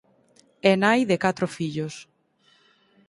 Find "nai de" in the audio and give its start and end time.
0.83-1.17